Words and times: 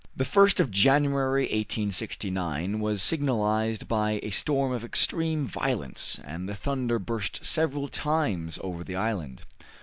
The 0.15 0.23
1st 0.23 0.59
of 0.59 0.71
January, 0.71 1.43
1869, 1.43 2.79
was 2.79 3.03
signalized 3.03 3.87
by 3.87 4.19
a 4.23 4.31
storm 4.31 4.71
of 4.71 4.83
extreme 4.83 5.45
violence, 5.45 6.19
and 6.23 6.49
the 6.49 6.55
thunder 6.55 6.97
burst 6.97 7.45
several 7.45 7.87
times 7.87 8.57
over 8.63 8.83
the 8.83 8.95
island. 8.95 9.43